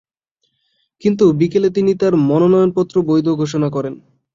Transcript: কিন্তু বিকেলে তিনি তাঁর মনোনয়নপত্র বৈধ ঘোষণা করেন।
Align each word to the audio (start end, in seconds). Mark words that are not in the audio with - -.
কিন্তু 1.01 1.25
বিকেলে 1.39 1.69
তিনি 1.69 1.91
তাঁর 1.95 2.13
মনোনয়নপত্র 2.29 2.95
বৈধ 3.09 3.27
ঘোষণা 3.41 3.67
করেন। 3.75 3.93